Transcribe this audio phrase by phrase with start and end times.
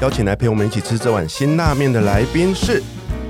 [0.00, 2.80] 邀请来陪我们一起吃这碗辛辣面的来宾是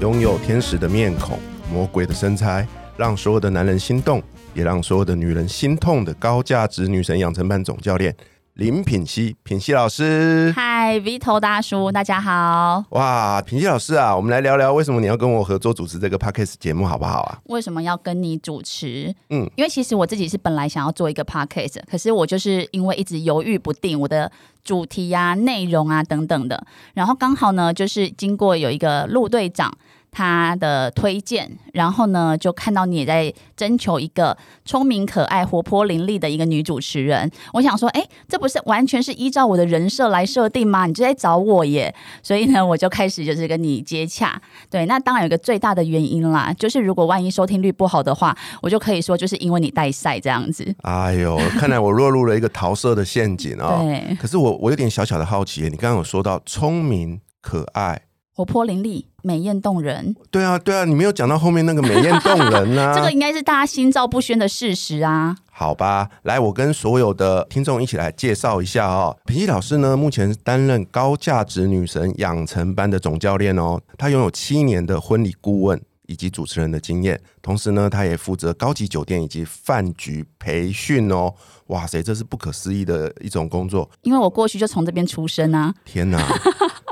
[0.02, 1.38] 拥有天使的面孔、
[1.72, 4.22] 魔鬼的身材，让所有的男人心动，
[4.52, 8.14] 也让所有的女人心痛的高价值女神养成班总教练
[8.58, 10.52] 林品熙，品熙老师。
[10.56, 12.84] 嗨，V 头大叔，大家好。
[12.90, 17.38] 哇，品熙老师啊，我们来聊聊为什么你要跟我合作主持这个 podcast 节目，好不好啊？
[17.44, 19.14] 为什么要跟你主持？
[19.30, 24.28] 嗯，因为其实我自己是本来想要做一个 podcast，可是我就是因为一直犹豫不定，我的
[24.64, 26.60] 主题啊、内容啊等等的，
[26.95, 29.72] 然后刚好呢，就是经过有一个陆队长。
[30.10, 37.30] 他的推荐，然后呢，就看到你也在征求一个聪明、可爱、活泼、伶俐的一个女主持人。
[37.52, 40.87] 我想说，哎，这不是完全是依照我的人设来设定吗？
[40.87, 41.95] 你就在找我耶。
[42.23, 44.40] 所以呢，我就开始就是跟你接洽。
[44.70, 50.74] 对，那当然有一个最大的原因啦，就是如果万一收听率不好的话，我就可以说就是因为你带赛这样子。
[50.82, 53.80] 哎呦，看来我落入了一个桃色的陷阱哦。
[53.87, 54.16] 对。
[54.16, 58.02] 可是我我有点小小的好奇，你刚刚有说到聪明、可爱。
[58.38, 60.14] 活泼伶俐、美艳动人。
[60.30, 62.92] 对啊，对啊，你没有讲到后面那个美艳动人呢？
[62.94, 65.36] 这个应该是大家心照不宣的事实啊。
[65.50, 69.19] 好吧，来，我跟所有的听众一起来介绍一下哦。
[69.26, 73.81] 平西老师呢，目前担任高价值女神养成班的总教练哦。
[73.97, 81.34] 他拥有七年的婚礼顾问以及主持人的经验，同时呢，他也负责高级酒店以及饭局培训哦。
[81.66, 83.91] 哇塞，这是不可思议的一种工作。
[84.03, 85.75] 因为我过去就从这边出生啊。
[85.84, 86.25] 天哪！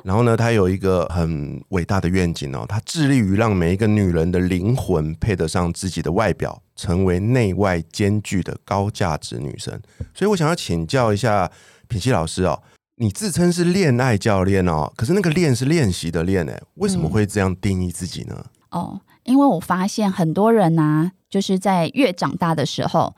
[0.06, 9.82] 然后呢，他有一个很伟大的愿景哦，他致力于让每一个女人的灵魂配得上自己的外表，成为内外兼具的高价值女神。
[10.14, 11.50] 所以我想要请教一下
[11.88, 12.62] 品熙老师哦，
[12.98, 18.46] 你自称是恋爱教练哦，可是那个练是练习的练哎，为什么会这样定义自己呢？
[18.70, 23.16] 哦，因为我发现很多人呢，就是在越长大的时候。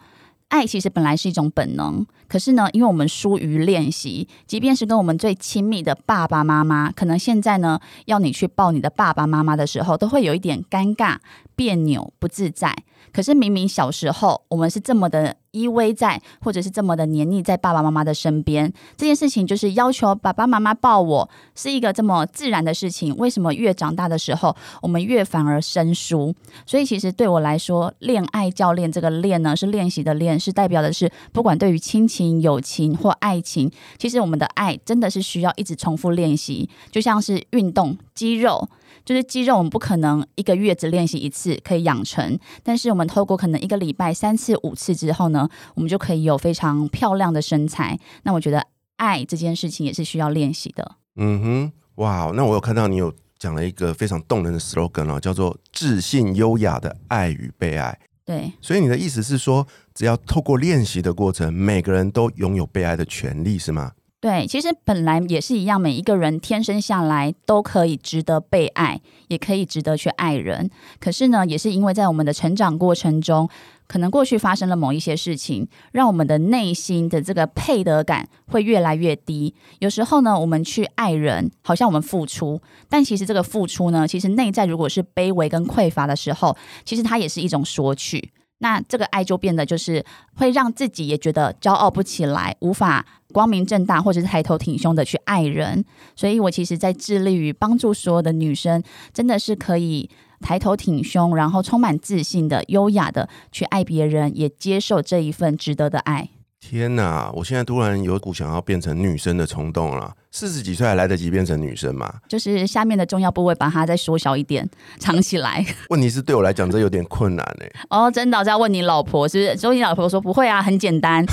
[0.49, 11.19] 爱其实本来是一种本能，可是呢，因为我们疏于练习，即便是跟我们最亲密的爸爸妈妈，可能现在呢，要你去抱你的爸爸妈妈的时候，都会有一点尴尬、
[11.55, 12.75] 别扭、不自在。
[13.13, 23.17] 可是明明小时候我们是这么的依偎在，或者是这么的黏腻在爸爸妈妈的身边，这件事情就是要求爸爸妈妈抱我，是一个这么自然的事情。
[23.17, 26.35] 为什么越长大的时候，我们越反而生疏？
[26.67, 38.69] 所以其实对我来说，恋爱教练这个练呢，是练习的练，是代表的是，不管对于亲情、友情或爱情，其实我们的爱真的是需要一直重复练习，就像是运动肌肉。
[39.09, 47.99] 就是肌肉，我们不可能一个月只练习一次可以养成，但是我们透过可能一个礼拜三次、五次之后呢，我们就可以有非常漂亮的身材。
[48.25, 48.63] 那我觉得
[48.97, 50.97] 爱这件事情也是需要练习的。
[51.17, 57.99] 嗯哼，哇，那我有看到你有讲了一个非常动人的 slogan 哦，叫做“自信优雅的爱与被爱”。
[58.27, 63.93] 对，所以你的意思是说，只要透过练习的过程，每个人都拥有被爱的权利，是吗？
[64.21, 70.69] 对，其实本来也是一样，每一个人天生下来都可以值得被爱，也可以值得去爱人。
[70.99, 73.49] 可是呢，也是因为在我们的成长过程中，
[73.87, 79.55] 可能过去发生了某一些事情，让我们的内心的这个配得感会越来越低。
[79.79, 88.33] 有时候呢，我们去爱人，好像我们付出，但其实这个付出呢，其实内在如果是卑微跟匮乏的时候，其实它也是一种索取。
[88.59, 90.05] 那这个爱就变得就是
[90.35, 95.85] 会让自己也觉得骄傲不起来，无法光明正大或者是抬头挺胸的去爱人。
[96.17, 98.83] 所以我其实，在致力于帮助所有的女生，
[99.13, 100.11] 真的是可以
[100.41, 106.31] 抬头挺胸，然后充满自信的、优雅的去爱别人，也接受这一份值得的爱。
[106.61, 107.31] 天哪！
[107.35, 110.15] 我现在突然有股想要变成女生的冲动了。
[110.31, 112.13] 四十几岁还来得及变成女生吗？
[112.29, 114.69] 就是下面的重要部位把它再缩小一点，
[114.99, 115.65] 藏起来。
[115.89, 117.71] 问题是对我来讲这有点困难哎。
[117.89, 119.57] 哦，真的，要问你老婆是不是？
[119.57, 121.25] 所以你老婆说不会啊，很简单。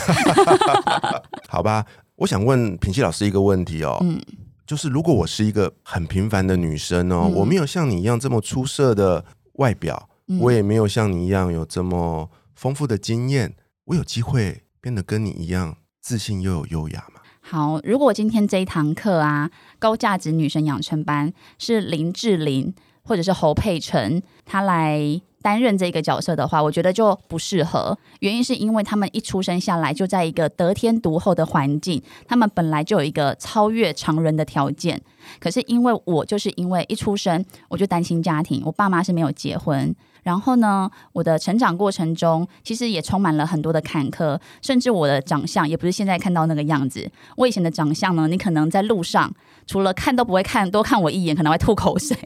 [1.49, 1.85] 好吧，
[2.15, 3.97] 我想问品熙老师一个问题哦。
[4.01, 4.21] 嗯。
[4.65, 9.23] 就是如果我是一个很平凡的女生哦，我没有像你一样这么出色的
[9.53, 10.09] 外表，
[10.39, 13.53] 我也没有像你一样有这么丰富的经验，
[13.85, 14.63] 我有机会。
[14.85, 17.19] 变得跟你一样自信又有优雅吗？
[17.41, 19.49] 好，如果今天这一堂课啊，
[19.79, 22.71] 高价值女神养成班是林志玲
[23.01, 27.97] 或者是侯佩岑，她来担任这个角色的话，我觉得就不适合。
[28.19, 35.01] 原因是因为他们一出生下来就在一个得天独厚的环境，他们本来就有一个超越常人的条件。
[35.39, 39.95] 可是因为我就是因为一出生我就单亲家庭，我爸妈是没有结婚。
[40.25, 47.07] 然后呢，我的成长过程中其实也充满了很多的坎坷，甚至我的长相也不是现在看到那个样子。
[47.37, 49.31] 我以前的长相呢，你可能在路上
[49.67, 52.17] 除了看都不会看，多看我一眼可能会吐口水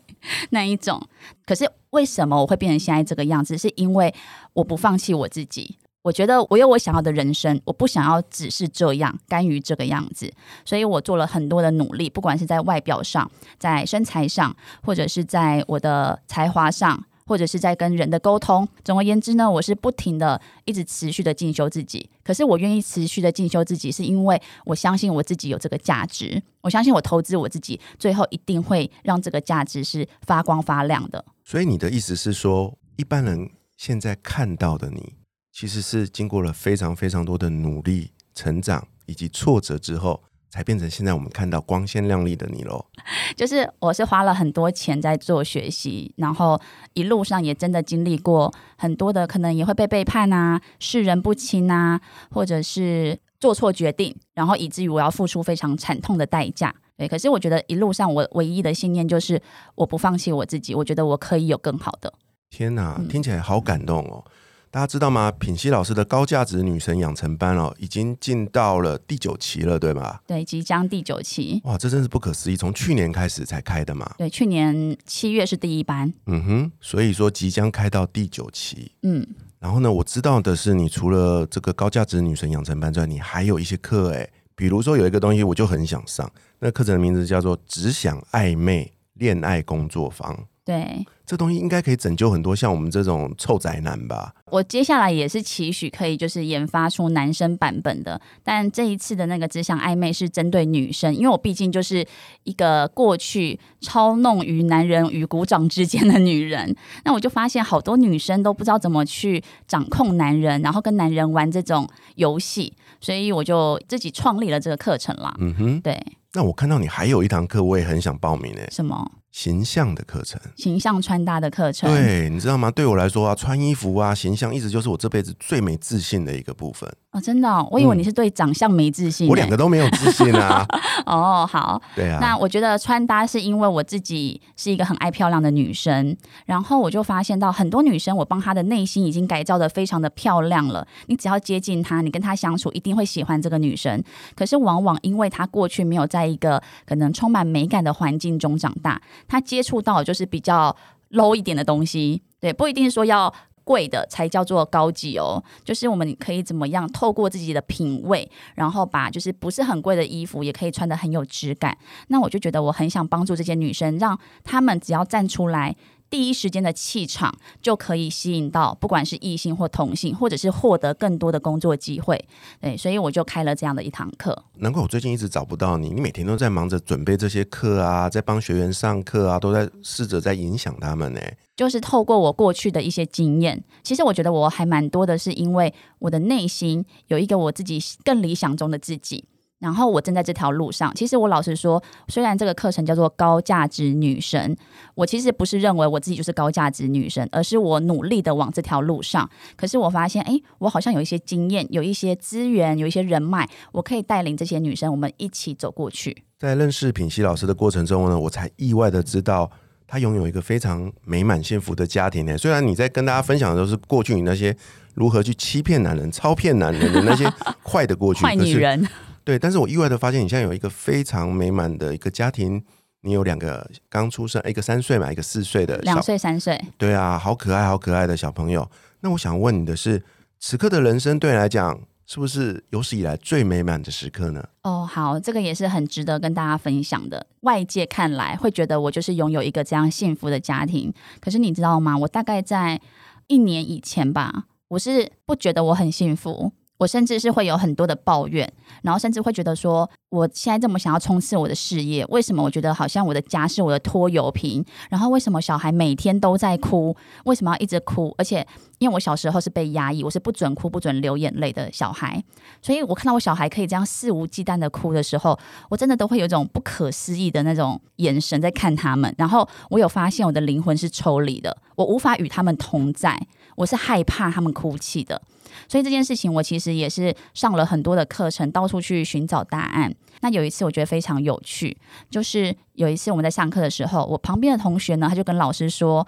[0.52, 1.06] 那一种。
[1.46, 3.58] 可是为什么我会变成现在这个样子？
[3.58, 4.14] 是因为
[4.54, 5.78] 我不放弃我自己。
[6.02, 10.32] 我觉得我有我想要的人生，我不想要只是这样甘于这个样子，
[10.64, 17.04] 所以我做了很多的努力，不管是在外表上、在身材上，或者是在我的才华上。
[17.30, 22.10] 或者是在跟人的沟通，总而言之呢，我是不停的一直持续的进修自己。
[22.24, 31.24] 可是我愿意持续的进修自己，是因为我相信我自己有这个价值，我相信我投资我自己，最后一定会让这个价值是发光发亮的。
[31.46, 35.14] 所以你的意思是说，一般人现在看到的你，
[35.54, 40.24] 其实是经过了非常非常多的努力、成长以及挫折之后。
[40.50, 42.86] 才变成现在我们看到光鲜亮丽的你喽。
[43.36, 46.60] 就是我是花了很多钱在做学习，然后
[46.94, 52.00] 一路上也真的经历过很多的，可能也会被背叛啊，世人不清啊，
[52.32, 56.74] 或者是做错决定，然后以至于我要付出非常惨痛的代价。
[56.98, 59.42] 对，可是我觉得一路上我唯一的信念就是
[59.76, 62.14] 我不放弃我自己，我觉得我可以有更好的。
[62.50, 64.26] 天哪，听起来好感动哦。
[64.72, 65.32] 大家知道吗？
[65.32, 70.22] 品熙老师的高价值女神养成班哦，已经进到了第九期了，对吧？
[70.28, 71.60] 对，即将第九期。
[71.64, 72.56] 哇，这真是不可思议！
[72.56, 74.14] 从去年开始才开的嘛？
[74.20, 76.14] 对，去年七月是第一班。
[76.28, 78.92] 嗯哼，所以说即将开到第九期。
[79.02, 79.26] 嗯，
[79.58, 90.46] 然后呢，我知道的是，你除了这个高价值女神养成班之外，你还有一些课哎，比如说有一个东西，我就很想上，那课程的名字叫做“只想暧昧恋爱工作坊”。
[90.64, 94.34] 对，这东西应该可以拯救很多像我们这种臭宅男吧。
[94.48, 102.04] 我接下来也是期许可以就是研发出男生版本的，但这一次的那个只想暧昧是针对女生，因为我毕竟就是
[102.46, 115.36] 一个过去操弄于男人与鼓掌之间的女人， 那我就发现好多女生都不知道怎么去掌控男人，然后跟男人玩这种游戏，所以我就自己创立了这个课程啦。
[115.38, 115.96] 嗯哼，对。
[116.34, 118.68] 那我看到你还有一堂课，我也很想报名诶。
[118.72, 119.12] 什么？
[119.32, 121.94] 形象的课程，形象穿搭的课程。
[121.94, 122.72] 对，你知道吗？
[122.72, 126.90] 对我来说啊，穿衣服啊，形象一直就是我这辈子最没自信的一个部分。
[127.12, 129.28] 哦，真的，我以为你是对长相没自信。
[129.30, 130.66] 我两个都没有自信啊。
[131.08, 131.82] 哦，好。
[131.96, 132.20] 对啊。
[132.22, 136.16] 那我觉得穿搭是因为我自己是一个很爱漂亮的女生，
[136.46, 140.88] 然后我就发现到很多女生，我帮她的内心已经改造的非常的漂亮了。
[141.08, 144.04] 你只要接近她，你跟她相处，一定会喜欢这个女生。
[144.36, 150.76] 可是往往因为她过去没有在一个可能充满美感的环境中长大，他接触到就是比较
[151.12, 152.22] low 一点的东西。
[152.42, 153.34] 对，不一定说要。
[153.66, 161.78] 贵的才叫做高级哦，就是我们可以怎么样透过自己的品味，然后把就是不是很贵的衣服也可以穿的很有质感。
[162.08, 165.76] 那我就觉得我很想帮助这些女生，让她们只要站出来。
[166.10, 172.24] 第一时间的气场就可以吸引到，不管是异性或同性，或者是获得更多的工作机会。
[172.60, 174.44] 对，所以我就开了这样的一堂课。
[174.56, 181.22] 难怪我最近一直找不到你，你每天都在忙着准备这些课啊，在帮学员上课啊，都在试着在影响他们呢。
[181.56, 189.26] 就是透过我过去的一些经验，其实我觉得我还蛮多的，是因为我的内心有一个我自己更理想中的自己。
[189.60, 190.94] 然后我正在这条路上。
[190.96, 194.56] 其实我老实说，虽然这个课程叫做高价值女神，
[194.96, 199.30] 我其实不是认为我自己就是高价值女神，而是我努力的往这条路上。
[199.56, 206.24] 可是我发现，哎，我好像有一些经验，有一些资源，有一些人脉，我可以带领这些女生，我们一起走过去。
[206.38, 209.52] 在认识品熙老师的过程中呢，我才意外的知道，
[209.86, 212.38] 她拥有一个非常美满幸福的家庭呢。
[212.38, 214.56] 虽然你在跟大家分享的都是过去你那些
[214.94, 217.30] 如何去欺骗男人、 超骗男人的那些
[217.62, 218.88] 坏的过去， 坏女人。
[219.24, 222.64] 对，但是我意外的发现，你现在有一个非常美满的一个家庭，
[223.02, 228.70] 你有两个刚出生，一个三岁嘛，一个四岁的，两岁三岁，对啊，好可爱，好可爱的小朋友。
[229.02, 230.04] 那我想问你的是，
[230.40, 234.44] 此刻的人生对你来讲，是不是有史以来最美满的时刻呢？
[234.64, 237.26] 哦，好，这个也是很值得跟大家分享的。
[237.42, 241.98] 外界看来会觉得我就是拥有一个这样幸福的家庭，可是你知道吗？
[241.98, 242.82] 我大概在
[243.28, 246.52] 一年以前吧，我是不觉得我很幸福。
[246.80, 254.64] 我甚至是会有很多的抱怨，然后甚至会觉得说，我现在这么想要冲刺我的事业，为什么我觉得好像我的家是我的拖油瓶？
[254.90, 256.96] 然后为什么小孩每天都在哭？
[257.26, 258.16] 为什么要一直哭？
[258.18, 262.24] 而且因为我小时候是被压抑，我是不准哭、不准流眼泪的小孩，
[262.62, 265.38] 所以我看到我小孩可以这样肆无忌惮的哭的时候，
[265.70, 269.14] 我真的都会有一种不可思议的那种眼神在看他们。
[269.18, 273.20] 然后我有发现我的灵魂是抽离的，我无法与他们同在，
[273.58, 275.22] 我是害怕他们哭泣的。
[275.68, 279.94] 所以这件事情，我其实也是上了很多的课程，到处去寻找答案。
[280.22, 281.78] 那有一次，我觉得非常有趣，
[282.10, 286.06] 就是有一次我们在上课的时候，我旁边的同学呢，他就跟老师说：“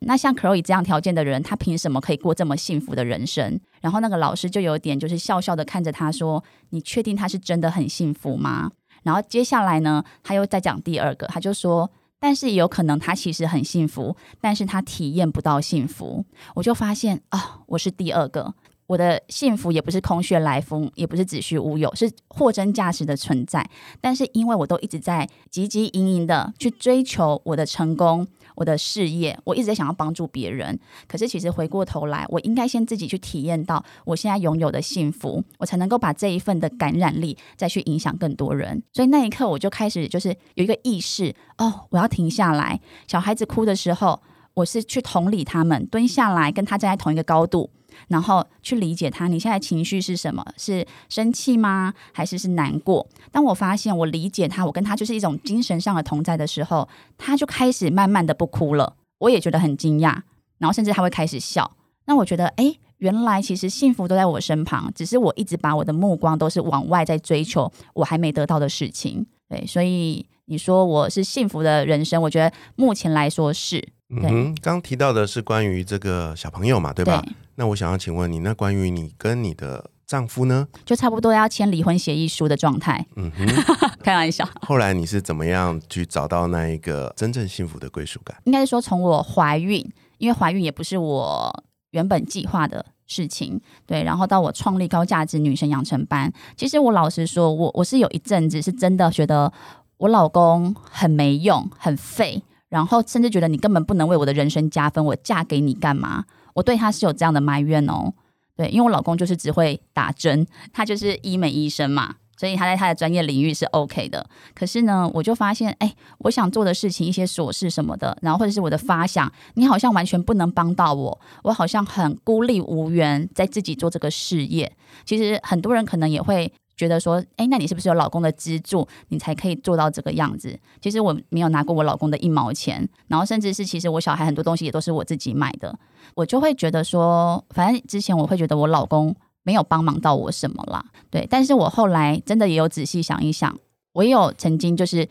[0.00, 8.70] 那像 Chloe 这样条件的人，他凭什么可以过这么幸福的人生？”然后那个老师就有点就是笑笑的看着他说：“你确定他是真的很幸福吗？”
[9.04, 16.24] 然后接下来呢，他又再讲第二个，他就说：“但是也有可能他其实很幸福，但是他体验不到幸福。”
[16.56, 18.54] 我就发现啊，我是第二个。
[18.90, 23.64] 我的幸福也不是空穴来风，也不是子虚乌有，是货真价实的存在。
[24.00, 30.76] 但是因为我都一直在汲汲营营的去追求我的成功、我的事业，我一直在想要帮助别人。
[31.06, 38.82] 可是其实回过头来，我应该先自己去体验到我现在拥有的幸福，我才能够把这一份的感染力再去影响更多人。
[38.92, 42.80] 所以那一刻我就开始就是有一个意识，哦，我要停下来。
[43.06, 44.20] 小孩子哭的时候，
[44.54, 47.70] 我是去同理他们，蹲下来跟他站在同一个高度。
[48.08, 50.44] 然后去理解他，你现在情绪是什么？
[50.56, 51.94] 是生气吗？
[52.12, 53.06] 还是是难过？
[53.30, 58.96] 当我发现我理解他，我跟他就是一种精神上的同在的时候，他就开始慢慢的不哭了。
[59.18, 60.22] 我也觉得很惊讶，
[60.58, 61.70] 然后甚至他会开始笑。
[62.06, 69.26] 那我觉得，哎，原来其实幸福都在我身旁，只是我一直把我的目光都是往外在追求我还没得到的事情。
[69.48, 73.92] 对，所以你说我是幸福的人生，我觉得目前来说是。
[74.10, 77.24] 嗯哼，刚提到的是关于这个小朋友嘛，对吧？
[77.54, 80.66] 那我想要请问你，那关于你跟你的丈夫呢？
[80.84, 83.06] 就差不多要签离婚协议书的状态。
[83.16, 83.46] 嗯哼，
[84.02, 84.48] 开玩笑。
[84.62, 88.36] 后来你是怎么样去找到那一个真正幸福的归属感？
[88.44, 89.88] 应该是说，从我怀孕，
[90.18, 94.02] 因为怀孕也不是我原本计划的事情，对。
[94.02, 99.52] 然后到我创立高价值女生养成班，其实我老实说，我我是有一阵子是真的觉得
[99.98, 102.42] 我老公很没用，很废。
[102.70, 106.24] 然后甚至觉得你根本不能为我的人生加分，我嫁给你干嘛？
[106.54, 108.14] 我对他是有这样的埋怨哦。
[108.56, 114.24] 对，因为我老公就是只会打针，他就是医美医生嘛，所以他在他的专业领域是 OK 的。
[114.54, 124.72] 可是呢，我就发现，哎，我想做的事情，一些琐事什么的，然后或者是我的发想，你好像完全不能帮到我，我好像很孤立无援，在自己做这个事业。
[125.04, 126.52] 其实很多人可能也会。
[126.80, 130.58] 觉得说，哎，那你是不是有老公的资助，你才可以做到这个样子？
[130.80, 135.78] 其实我没有拿过我老公的一毛钱，然后甚至是其实我小孩很多东西也都是我自己买的，
[136.14, 141.26] 我就会觉得说，反正之前我会觉得我老公没有帮忙到我什么啦，对。
[141.28, 143.54] 但是我后来真的也有仔细想一想，
[143.92, 145.06] 我也有曾经就是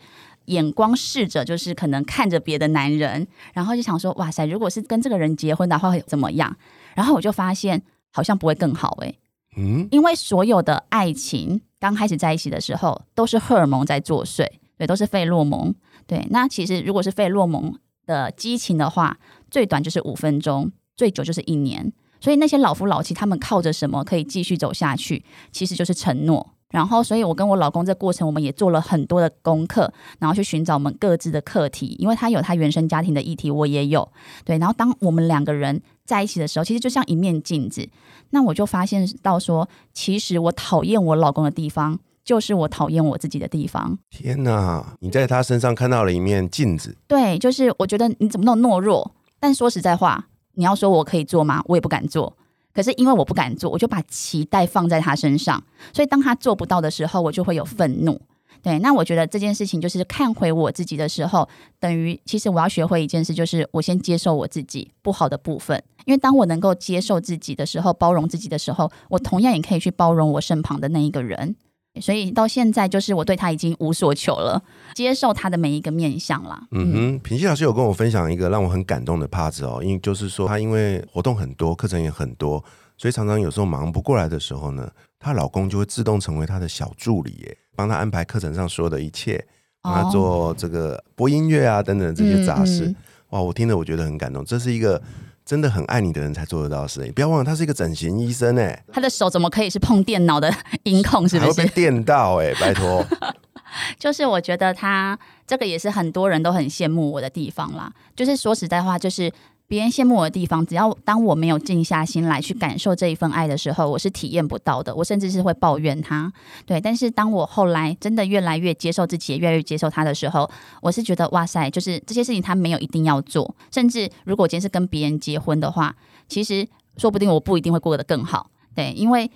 [0.46, 6.56] 眼光试着就是可能看着别的男人，然后就想说，哇塞，如果是跟这个人结婚的话会怎么样？
[6.96, 9.16] 然后我就发现好像不会更好诶。
[9.56, 14.46] 嗯，因为所有的爱情刚开始在一起的时候，都是荷尔蒙在作祟，
[14.78, 15.74] 对，都是费洛蒙。
[16.06, 19.18] 对，那其实如果是费洛蒙的激情的话，
[19.50, 21.92] 最短就是五分钟，最久就是一年。
[22.20, 25.24] 所以那些老夫老妻，他们靠着什么可以继续走下去？
[25.52, 26.54] 其实就是承诺。
[26.70, 34.08] 然后，所以我跟我老公这过程，我们也做了很多的功课，然后去寻找我们各自的课题，因为他有他原生家庭的议题，我也有。
[34.44, 37.88] 对，然后当我们两个人在一起的时候，其实就像一面镜子。
[38.30, 43.98] 那我就发现到说，其实我讨厌我老公的地方，就是我讨厌我自己的地方。
[44.08, 46.96] 天哪，你在他身上看到了一面镜子。
[47.08, 49.12] 对，就是我觉得你怎么那么懦弱？
[49.40, 51.60] 但说实在话，你要说我可以做吗？
[51.66, 52.36] 我也不敢做。
[52.72, 55.62] 可是因为我不敢做，我就把期待放在他身上，
[55.92, 58.20] 所以当他做不到的时候，我就会有愤怒。
[58.62, 61.48] 对，那我觉得这件事情就是看回我自己的时候，
[61.78, 65.82] 等于其实我要学会一件事，就是我先接受我自己不好的部分。
[66.04, 71.56] 因为当我能够接受自己的时候，包容自己的时候，我同样也可以去包容我身旁的那一个人。
[72.00, 74.62] 所以到现在，就是我对他已经无所求了，
[74.94, 76.68] 接受他的每一个面相啦。
[76.70, 82.62] 嗯哼，平西老师有跟我分享一个让我很感动的 part 哦，因为就是说她因为活动很多，课程也很多，
[82.96, 89.44] 所以常常有时候忙不过来的时候呢，她老公就会自动成为她的小助理，耶，帮她安排课程上所有的一切，
[89.82, 92.94] 帮她做这个播音乐啊等等这些杂事。
[93.30, 95.02] 哇，我听了我觉得很感动，这是一个。
[95.44, 100.52] 真的很爱你的人才做得到的事，你不要忘了，他是一个整形医生哎，他的手怎么可以是碰电脑的
[100.84, 101.28] 音控？
[101.28, 102.54] 是不是被电到哎？
[102.60, 103.04] 拜托，
[103.98, 107.92] 就是我觉得他这个也是很多人都很羡慕我的地方啦。
[108.14, 109.32] 就是说实在话，就是
[109.70, 114.92] 别人羡慕我的地方，只要当我没有静下心来去感受这一份爱的时候，我是体验不到的。
[114.92, 116.32] 我甚至是会抱怨他。
[116.66, 120.50] 对，但是当我后来真的越来越接受自己，越来越接受他的时候，
[120.82, 123.54] 我是觉得哇塞，就是这些事情他没有一定要做。
[123.70, 125.94] 甚至如果我今天是跟别人结婚的话，
[126.26, 128.50] 其实说不定我不一定会过得更好。
[128.74, 129.30] 对，因为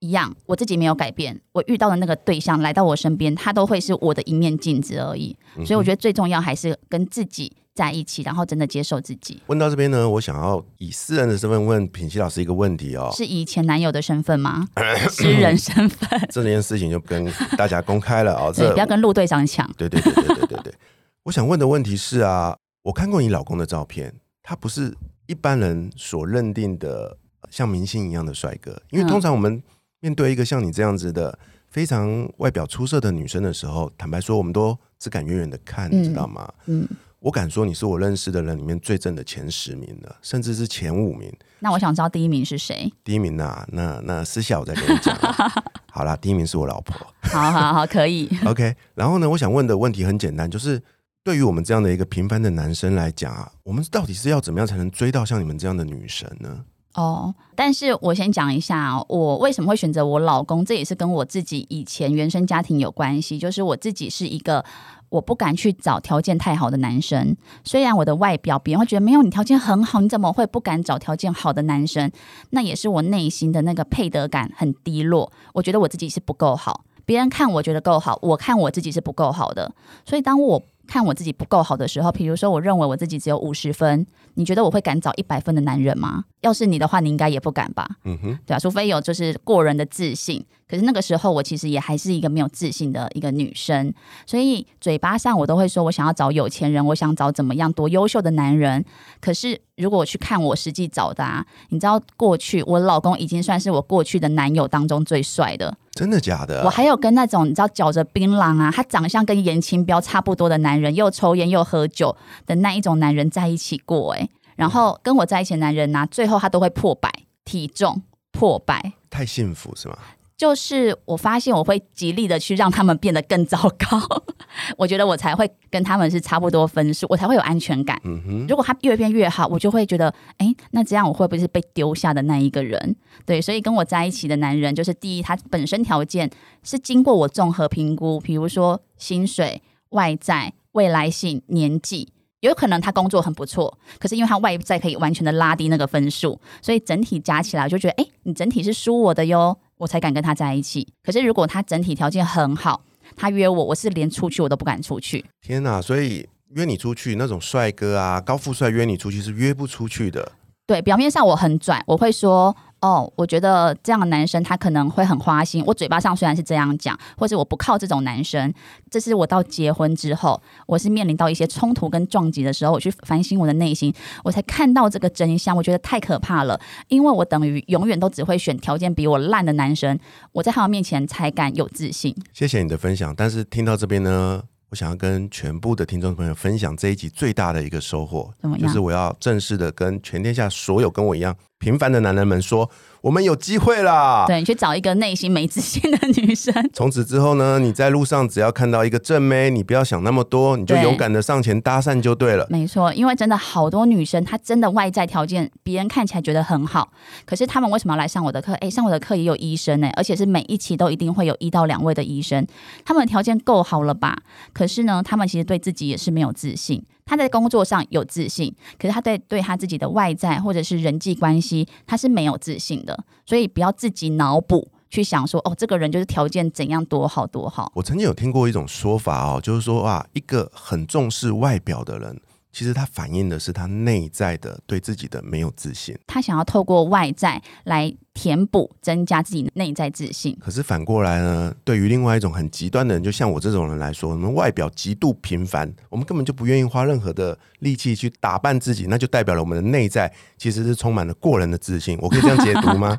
[0.00, 5.34] 一样，我自己没有改变，我遇到的那个对象来到我身边，他都会是我的一面镜子而已。
[5.64, 7.50] 所以我觉得最重要还是跟自己。
[7.78, 9.40] 在一起，然后真的接受自己。
[9.46, 14.66] 问到这边呢，我想要以私人的身份问品熙老师一个问题哦，是以前男友的身份吗？
[15.08, 19.64] 私人身份，这件事情就跟大家公开了哦，这不要跟陆队长抢。
[19.76, 20.74] 对对对对对对对，
[21.22, 24.92] 我想问的问题是啊，我看过你老公的照片，他不是
[25.28, 27.16] 一般人所认定的
[27.48, 29.62] 像明星一样的帅哥，因为通常我们
[30.00, 31.38] 面对一个像你这样子的
[31.70, 36.52] 非常外表出色的女生的时候，坦白说，我们都只敢远远的看，知道吗？
[36.66, 36.88] 嗯。
[37.20, 41.32] 我敢说你是我认识的人里面最正的前十名的，甚至是前五名。
[41.58, 42.92] 那我想知道第一名是谁？
[43.02, 45.16] 第一名呐，那那私下我再跟你讲。
[45.90, 46.94] 好啦，第一名是我老婆。
[47.22, 48.28] 好好好，可以。
[48.46, 50.80] OK，然后呢，我想问的问题很简单，就是
[51.24, 56.64] 对于我们这样的一个平凡的男生来讲啊，我们到底是要怎么样才能追到像你们这样的女神呢？
[56.94, 64.64] 哦，但是我先讲一下，我为什么会选择我老公，这也是跟我自己以前原生家庭有关系，就是我自己是一个。
[65.10, 72.12] 我不敢去找条件太好的男生，虽然我的外表别人会觉得没有你条件很好，你怎么会不敢找条件好的男生？
[72.50, 79.72] 那也是我内心的那个配得感很低落，我觉得我自己是不够好，别人看我觉得够好，我看我自己是不够好的，
[80.04, 80.62] 所以当我。
[80.88, 84.04] 看我自己不够好的时候，比如说我认为我自己只有五十分，
[84.34, 86.24] 你觉得我会敢找一百分的男人吗？
[86.40, 87.86] 要是你的话，你应该也不敢吧？
[88.04, 90.44] 嗯哼，对啊，除非有就是过人的自信。
[90.68, 93.92] 可是那个时候，我其实也还是一个没有自信的一个女生，
[94.26, 98.84] 所以嘴巴上我都会说我想要找有钱人，我想找怎么样多优秀的男人。
[99.20, 105.74] 可是如果我去看我实际找的，啊，你知道过去我老公已经算是我过去的男友当中最帅的。
[105.92, 106.62] 真的假的？
[106.64, 112.14] 我还有跟那种你知道嚼着槟榔啊，他长相跟严清标差不多的男人，又抽烟又喝酒
[112.46, 117.10] 的那一种男人在一起过哎，然后跟我在一起的男人呢，最后他都会破百，
[117.44, 119.96] 体重破百，太幸福是吗？
[120.38, 124.22] 就是我发现我会极力的去让他们变得更糟糕，
[124.78, 128.00] 我觉得我才会跟他们是差不多分数，我才会有安全感。
[128.48, 132.94] 如果他越变越好，我就会觉得，哎，那这样我会不会是被丢下的那一个人？
[133.26, 136.30] 对，所以跟我在一起的男人，就是第一，他本身条件
[136.62, 149.58] 是经过我综合评估，比如说薪水、外在、未来性、年纪，有可能他工作很不错，可是因为他外在可以完全的拉低那个分数，所以整体加起来我就觉得，哎，你整体是输我的哟。
[149.78, 150.86] 我才敢跟他在一起。
[151.02, 152.82] 可是如果他整体条件很好，
[153.16, 155.24] 他约我，我是连出去我都不敢出去。
[155.40, 155.80] 天哪！
[155.80, 160.32] 所以约你出去那种帅哥啊，高富帅约你出去是约不出去的。
[160.66, 162.54] 对，表面上我很拽，我会说。
[162.80, 165.64] 哦，我觉得这样的男生他可能会很花心。
[165.66, 168.52] 我嘴巴上虽然是这样讲，或者我不靠这种男生，
[168.88, 175.56] 这是我到结婚之后，我是面临到一些冲突跟撞击的时候，我去反省我的内心，我才看到这个真相。
[175.56, 179.98] 我觉得太可怕了，因为我等于永远都只会选条件比我烂的男生，
[180.32, 182.14] 我在他们面前才敢有自信。
[182.32, 184.42] 谢谢你的分享，但是听到这边呢？
[184.70, 192.70] 我想要跟全部的听众朋友分享这一集最大的一个收获，就是我要正式的跟全天下所有跟我一样平凡的男人们说。
[193.00, 194.24] 我们有机会啦！
[194.26, 196.52] 对你去找一个内心没自信的女生。
[196.74, 202.46] 从此之后呢，你在路上只要看到一个正妹，你不要想那么多，你就勇敢的上前搭讪就对了。
[202.50, 206.90] 没错，因为真的好多女生，她真的外在条件别人看起来觉得很好，
[207.24, 208.52] 可是她们为什么要来上我的课？
[208.54, 212.46] 哎，上我的课也有医生呢，而且是每一期都一定会有一到两位的医生，
[212.84, 214.16] 她们的条件够好了吧？
[214.52, 216.84] 可是呢，她们其实对自己也是没有自信。
[217.10, 222.87] 他在工作上有自信，可是他对对他自己的外在或者是人际关系，他是没有自信的。
[223.26, 227.70] 所以不要自己脑补去想说，哦，这个人就是条件怎样多好多好。
[227.74, 232.20] 我曾经有听过一种说法哦，就是说啊，一个很重视外表的人。
[232.58, 240.36] 其实他反映的是他内在的对自己的没有自信，他想要透过外在来填补、增加自己的内在自信。
[240.40, 251.96] 可是反过来呢，对于另外一种很极端的人，就像我这种人来说，我们外表极度平凡，我们根本就不愿意花任何的力气去打扮自己，那就代表了我们的内在其实是充满了过人的自信。
[252.02, 252.98] 我可以这样解读吗？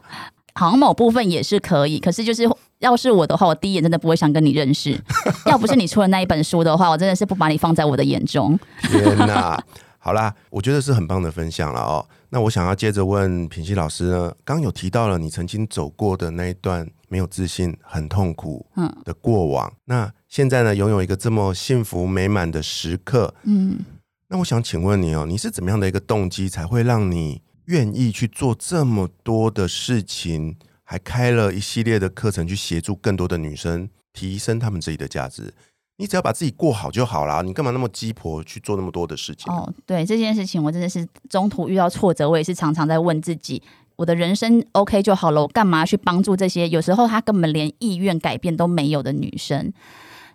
[0.60, 2.44] 好像某部分也是可以，可是就是
[2.80, 5.02] 要是我的话，我第一眼真的不会想跟你认识。
[5.48, 8.60] 要不是你出了那一本书的话，我真的是不把你放在我的眼中。
[8.82, 9.58] 天哪！
[10.00, 12.06] 好啦，我觉得是很棒的分享了哦。
[12.30, 18.66] 那我想要接着问品熙老师呢，刚有提到了你曾经走过的那一段没有自信、很痛苦
[19.06, 19.72] 的过往。
[19.86, 23.80] 那现在呢，拥有一个这么幸福美满的时刻，嗯，
[24.28, 35.54] 那我想请问你哦，你是怎么样的一个动机，才会让你愿意去做这么多的事情，还开了一系列的课程，去协助更多的女生提升她们自己的价值？
[35.98, 39.54] 你只要把自己过好就好啦，你干嘛那么鸡婆去做那么多的事情？
[39.54, 43.62] 哦，对这件事情，我真的是中途遇到挫折，我也是常常在问自己：
[43.98, 49.72] 我的人生 OK 就好了，我干嘛去帮助这些有时候他根本连意愿改变都没有的女生？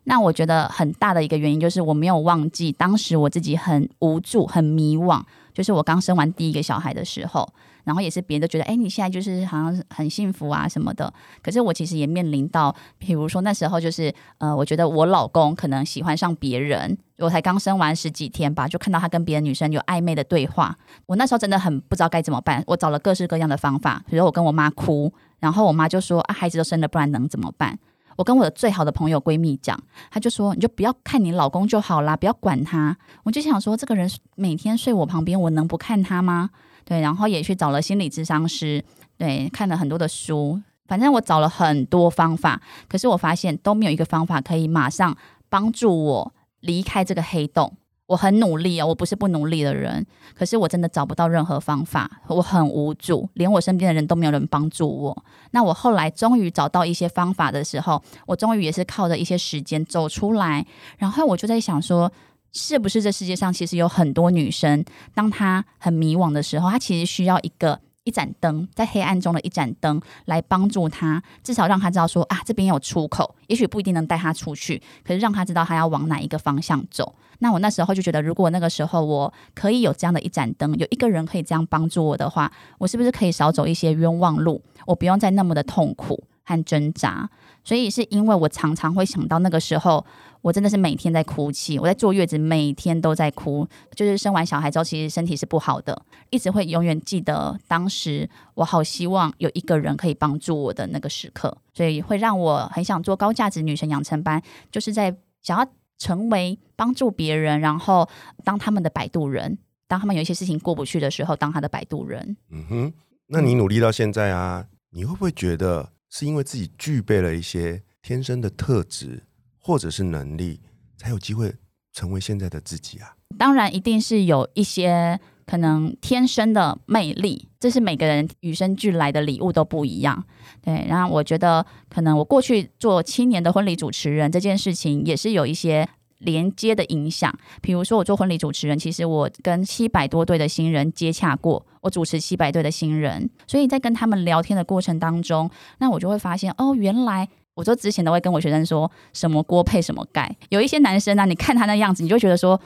[0.04, 5.22] 那我觉得很大的一个原因就是我没有忘记当时我自己很无助、很迷惘，
[5.54, 7.48] 就是我刚生完第一个小孩的时候，
[7.84, 11.10] 然后也是别人都觉得，哎，你现在就是好像很幸福啊什么的。
[11.40, 27.78] 可是我其实也面临到，比如说那时候就是，呃，我觉得我老公可能喜欢上别人，我才刚生完十几天吧，就看到他跟别的女生有暧昧的对话，我那时候真的很不知道该怎么办，我找了各式各样的方法，比如我跟我妈哭，然后我妈就说啊，孩子都生了，不然能怎么办？
[28.16, 29.78] 我跟我的最好的朋友闺蜜讲，
[30.10, 36.50] 她就说：“你就不要看你老公就好啦，不要管他。”我就想说，这个人每天睡我旁边，我能不看他吗？
[36.84, 38.84] 对，然后也去找了心理咨商师，
[39.16, 45.16] 对，看了很多的书，反正我找了很多方法，可是我发现都没有一个方法可以马上
[45.48, 47.72] 帮助我离开这个黑洞。
[48.06, 55.24] 我很努力哦，我不是不努力的人，可是我真的找不到任何方法，我很无助，连我身边的人都没有人帮助我。
[55.52, 60.66] 那我后来终于找到一些方法的时候，我终于也是靠着一些时间走出来。
[60.98, 62.12] 然后我就在想说，
[62.52, 67.80] 是不是这世界上其实有很多女生，当她很迷惘的时候，她其实需要一个。
[68.04, 73.34] 一盏灯，在黑暗中的一盏灯，来帮助他，至少让他知道说啊，这边有出口。
[73.48, 77.14] 也许不一定能带他出去，可是让他知道他要往哪一个方向走。
[77.40, 84.62] 那我那时候就觉得，如果那个时候我可以有这样的一盏灯，有一个人可以这样帮助我的话，我是不是可以少走一些冤枉路？
[84.86, 87.28] 我不用再那么的痛苦和挣扎。
[87.64, 90.04] 所以是因为我常常会想到那个时候。
[90.44, 93.66] 我真的是每天在哭泣，我在坐月子，每天都在哭。
[93.94, 108.06] 就是生完小孩之后，其实身体是不好的，一直会永远记得当时我好希望有一个人可以帮助我的那个时刻，所以会让我很想做高价值女神养成班，就是在想要成为帮助别人，然后
[108.44, 109.56] 当他们的摆渡人，
[109.88, 112.36] 当他们有一些事情过不去的时候，当他的摆渡人。
[112.50, 112.92] 嗯哼，
[113.28, 119.22] 那你努力到现在啊，你会不会觉得是因为自己具备了一些天生的特质？
[119.66, 120.60] 或者是能力，
[120.98, 121.50] 才有机会
[121.94, 123.16] 成为现在的自己啊！
[123.38, 130.22] 当然，一定是有一些可能天生的魅力，这是每个人与生俱来的礼物都不一样。
[130.60, 137.34] 对，然后我觉得，可能我过去做七年的婚礼主持人这件事情，也是有一些连接的影响。
[137.62, 147.30] 比如说，我做婚礼主持人，其实我跟七百多对的新人接洽过，我主持七百对的新人，所以在跟他们聊天的过程当中，那我就会发现，哦，原来。
[147.54, 152.60] 我说之前都会跟我学生说什么锅配什么盖，有一些男生呢，你看他那样子，你就觉得说，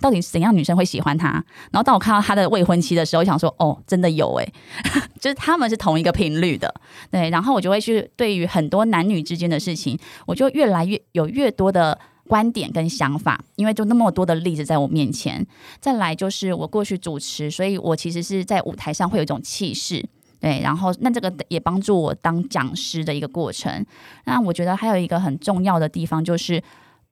[0.00, 1.32] 到底怎样女生会喜欢他？
[1.70, 4.52] 然后当我看到他的未婚妻的时候，我想说，哦，真的有诶，
[5.20, 6.74] 就是他们是同一个频率的，
[7.10, 7.28] 对。
[7.28, 15.46] 然后我就会去对于很多男女之间的事情，我就越来越有越多的观点跟想法，因为就那么多的例子在我面前。
[15.78, 20.08] 再来就是我过去主持，所以我其实是在舞台上会有一种气势。
[20.42, 23.86] 对，然后那这个也帮助我当讲师的一个过程。
[24.24, 26.60] 那我觉得还有一个很重要的地方，就是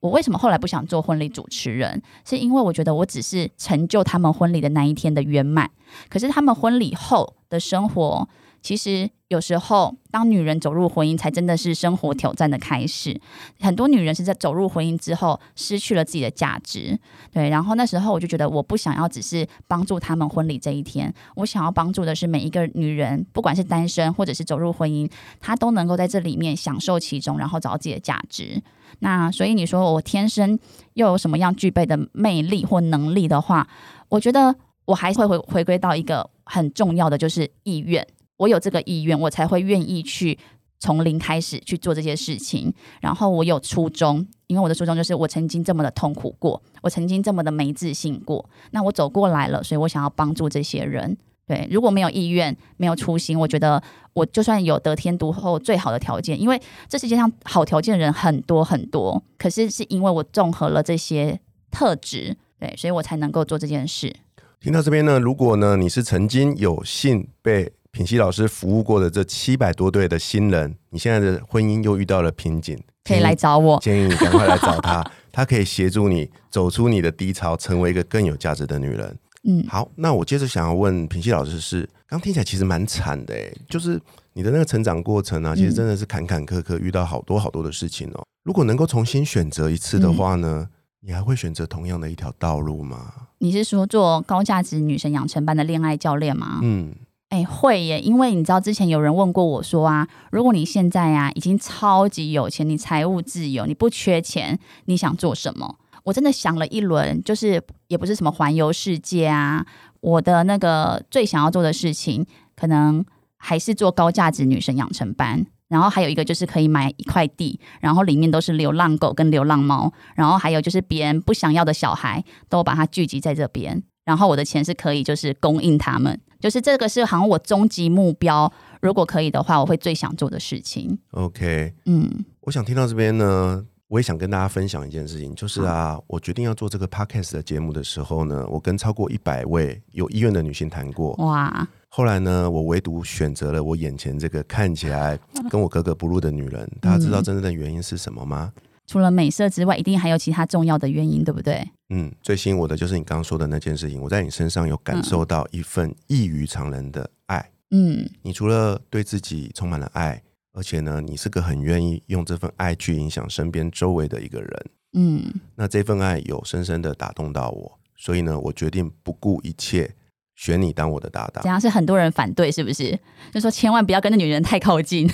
[0.01, 5.71] 我为什么后来不想做婚礼主持人，是因为我觉得我只是成就他们婚礼的那一天的圆满，
[6.09, 8.29] 可是他们婚礼后的生活。
[8.63, 13.19] 其实有时候，当女人走入婚姻，才真的是生活挑战的开始。
[13.61, 16.99] 很多女人是在走入婚姻之后，失去了自己的价值。
[17.33, 28.63] 对，然后那时候我就觉得，我不想要只是帮助他们婚礼这一天，我想要帮助的是每一个女人，不管是单身或者是走入婚姻，她都能够在这里面享受其中，然后找到自己的价值。
[28.99, 30.59] 那所以你说我天生
[30.95, 33.67] 又有什么样具备的魅力或能力的话，
[34.09, 38.07] 我觉得我还会回回归到一个很重要的，就是意愿。
[38.41, 40.39] 我有这个意愿，我才会愿意去
[40.79, 42.73] 从零开始去做这些事情。
[43.03, 48.49] 然后我有初衷，因为我的初衷就是我曾经这么的痛苦过，我曾经这么的没自信过。
[48.71, 51.19] 那我走过来了，所以我想要帮助这些人。
[51.47, 53.83] 对，如果没有意愿，没有初心，我觉得
[54.15, 61.39] 我就算有得天独厚最好的条件，因为这世界上好条件的人很多很多，可是是因为我综合了这些
[61.71, 64.15] 特质，对，所以我才能够做这件事。
[64.61, 73.79] 听到这边呢，如果呢你是曾经有幸被品熙老师服务过的这七百多对的新人，你现在的婚姻又遇到了瓶颈，可以来找我。
[73.81, 79.19] 建议你赶快来找他， 他可以协助你走出你的低潮，成为一个更有价值的女人。
[79.43, 84.01] 嗯，好，那我接着想要问品熙老师是，刚听起来其实蛮惨的哎，就是
[84.35, 88.23] 你的那个成长过程啊，其实真的是坎坎坷坷，遇到好多好多的事情哦。
[88.45, 90.69] 如果能够重新选择一次的话呢，
[91.01, 93.13] 你还会选择同样的一条道路吗？
[93.39, 96.61] 你是说做高价值女神养成班的恋爱教练吗？
[96.63, 96.95] 嗯，
[97.31, 105.77] 哎、会耶，因为你知道之前有人问过我说啊，如果你现在啊已经超级有钱，你财务自由，你不缺钱，你想做什么？
[106.03, 109.65] 我真的想了一轮，就是也不是什么环游世界啊，
[110.01, 113.05] 我的那个最想要做的事情，可能
[113.37, 115.47] 还是做高价值女神养成班。
[115.69, 130.99] 然后还有一个就是可以买一块地，然后里面都是流浪狗跟流浪猫，然后还有就是别人不想要的小孩都把它聚集在这边，然后我的钱是可以就是供应他们，就是这个是好像我终极目标，如果可以的话，我会最想做的事情。
[131.13, 141.13] OK，嗯我想听到这边呢，我也想跟大家分享一件事情，就是啊，我决定要做这个 podcast 的节目的时候呢，我跟超过一百位有意愿的女性谈过。
[141.19, 145.17] 哇，后来呢，我唯独选择了我眼前这个看起来
[145.49, 146.69] 跟我格格不入的女人。
[146.81, 148.53] 大家知道真正的原因是什么吗？
[148.91, 151.65] 除了美色之外，一定还有其他重要的原因，对不对？
[151.91, 157.53] 嗯，最吸引我的就是你刚刚说的那件事情，我在你身上有感受到一份异于常人的爱。
[157.71, 160.21] 嗯你除了对自己充满了爱，
[160.53, 164.67] 而且呢，你是个很愿意用这份爱去影响身边周围的一个人。
[164.95, 169.95] 嗯，那这份爱有深深的打动到我，所以呢，我决定不顾一切
[170.41, 171.51] 选你当我的搭档这。
[171.51, 172.99] 样是很多人反对，是不是？
[173.31, 175.07] 就说千万不要跟那女人太靠近。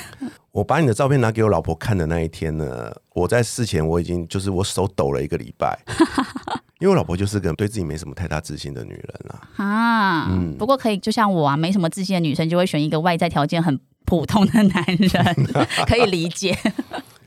[0.53, 5.77] 我把你的照片拿给我老婆看的那一天呢，我在事前我已经就是我手抖了一个礼拜，
[6.79, 9.49] 因为我老婆就是个对自己没什么太大自信的女人啦。
[9.57, 15.37] 啊，嗯不过可以，就像我啊，没什么自信的女生就会选一个外在条件很普通的男人，
[15.89, 16.57] 可以理解。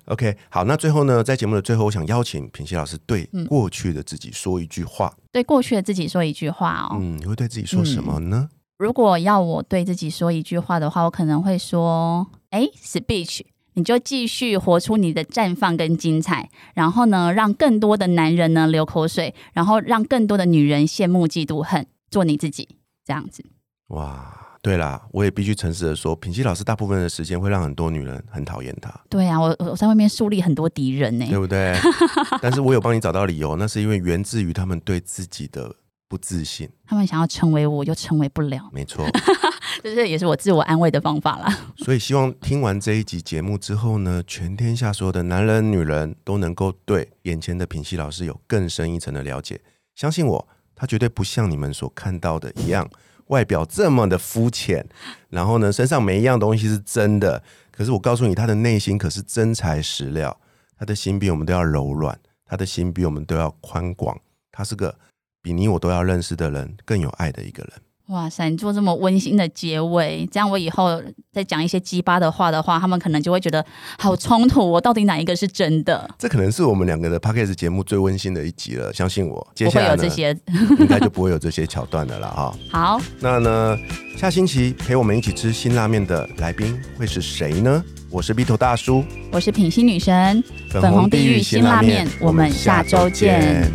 [0.10, 5.16] OK，好，那最后呢，在节目的最后，我想邀请品熙老师对嗯过去的自己说一句话。
[5.32, 8.50] 对过去的自己说一句话哦，嗯，你会对自己说什么呢？
[8.80, 13.42] 如果要我对自己说一句话的话，我可能会说：“哎，speech，
[13.74, 22.70] 你就继续活出你的绽放跟精彩，然后呢，让更多的男人呢流口水，然后让更多的女人羡慕、嫉妒、恨，做你自己，
[23.06, 23.44] 这样子。
[23.90, 31.74] 哇，对啦，我也必须诚实的说，品熙老师大部分的时间会让很多女人很讨厌他，对啊，我我在外面树立很多敌人呢、对不对？
[32.42, 35.74] 但是我有帮你找到理由，那是因为源自于他们对自己的
[36.10, 36.70] 不自信。
[36.86, 39.06] 他们想要成为我，又成为不了，没错，
[39.82, 41.58] 这是也是我自我安慰的方法啦。
[41.78, 49.62] 所以希望听完这一集节目之后呢，全天下所有的男人、女人都能够对眼前的品熙老师有更深一层的了解。
[49.96, 52.90] 相信我，他绝对不像你们所看到的一样，
[53.30, 54.88] 外表这么的肤浅，
[55.30, 57.42] 然后呢，身上每一样东西是真的。
[57.72, 60.40] 可是我告诉你，他的内心可是真材实料，
[60.78, 64.20] 他的心比我们都要柔软，他的心比我们都要宽广，
[64.52, 64.94] 他是个
[65.42, 67.74] 比你我都要认识的人更有爱的一个人。
[68.10, 71.00] 哇塞，你做这么温馨的结尾，这样我以后
[71.32, 73.64] 再讲一些鸡巴的话的话，他们可能就会觉得
[74.00, 76.10] 好冲突哦，到底哪一个是真的？
[76.18, 79.48] 这可能是我们两个的 p a c k a g e 节目最温馨的一集了，相信我。
[79.54, 80.36] 接不下来呢会有这些。
[80.80, 82.56] 应该就不会有这些桥段的了哈。
[82.74, 83.78] 好，那呢，
[84.18, 87.84] 下星期陪我们一起吃辛拉面的来宾会是谁呢？
[88.10, 93.72] 我是 B 头大叔，我是品心女神，粉红地狱辛拉面我们下周见。